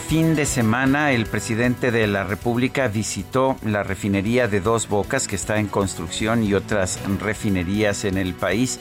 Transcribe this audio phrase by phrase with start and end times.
[0.00, 5.36] Fin de semana el presidente de la República visitó la refinería de Dos Bocas que
[5.36, 8.78] está en construcción y otras refinerías en el país.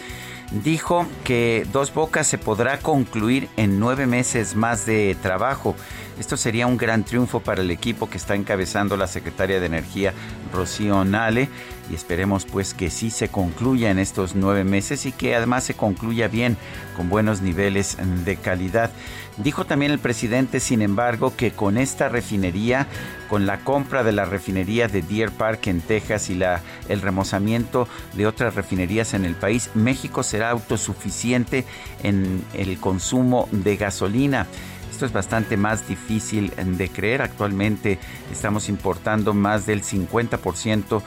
[0.51, 5.75] Dijo que Dos Bocas se podrá concluir en nueve meses más de trabajo.
[6.19, 10.13] Esto sería un gran triunfo para el equipo que está encabezando la secretaria de Energía,
[10.53, 11.49] Rocío Nale,
[11.89, 15.73] y esperemos pues que sí se concluya en estos nueve meses y que además se
[15.73, 16.57] concluya bien,
[16.95, 18.91] con buenos niveles de calidad.
[19.37, 22.87] Dijo también el presidente, sin embargo, que con esta refinería,
[23.29, 27.89] con la compra de la refinería de Deer Park en Texas y la, el remozamiento
[28.13, 31.63] de otras refinerías en el país, México será autosuficiente
[32.03, 34.47] en el consumo de gasolina.
[34.91, 37.21] Esto es bastante más difícil de creer.
[37.21, 37.99] Actualmente
[38.33, 41.01] estamos importando más del 50%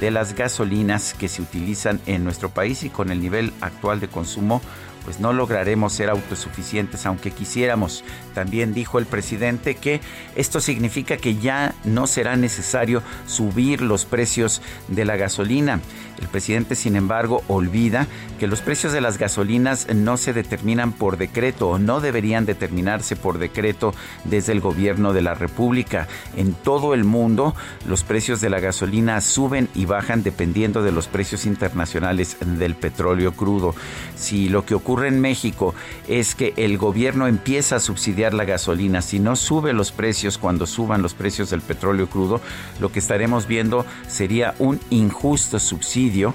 [0.00, 4.08] de las gasolinas que se utilizan en nuestro país y con el nivel actual de
[4.08, 4.60] consumo
[5.04, 8.04] pues no lograremos ser autosuficientes aunque quisiéramos.
[8.34, 10.00] También dijo el presidente que
[10.36, 15.80] esto significa que ya no será necesario subir los precios de la gasolina.
[16.20, 18.06] El presidente, sin embargo, olvida
[18.38, 23.16] que los precios de las gasolinas no se determinan por decreto o no deberían determinarse
[23.16, 23.92] por decreto
[24.24, 26.06] desde el gobierno de la República.
[26.36, 27.56] En todo el mundo,
[27.88, 33.32] los precios de la gasolina suben y bajan dependiendo de los precios internacionales del petróleo
[33.32, 33.74] crudo.
[34.14, 35.74] Si lo que ocurre en México
[36.06, 40.66] es que el gobierno empieza a subsidiar la gasolina, si no sube los precios cuando
[40.66, 42.40] suban los precios del petróleo crudo,
[42.80, 46.34] lo que estaremos viendo sería un injusto subsidio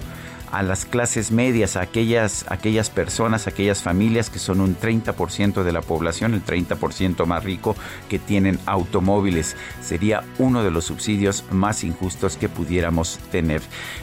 [0.51, 5.71] a las clases medias, a aquellas, aquellas personas, aquellas familias que son un 30% de
[5.71, 7.75] la población, el 30% más rico
[8.09, 9.55] que tienen automóviles.
[9.81, 13.61] Sería uno de los subsidios más injustos que pudiéramos tener.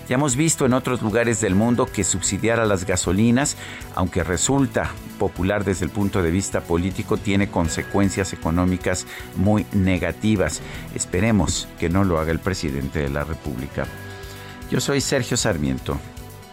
[0.08, 3.56] Ya hemos visto en otros lugares del mundo que subsidiar a las gasolinas,
[3.94, 9.06] aunque resulta popular desde el punto de vista político, tiene consecuencias económicas
[9.36, 10.60] muy negativas.
[10.94, 13.86] Esperemos que no lo haga el presidente de la República.
[14.70, 15.98] Yo soy Sergio Sarmiento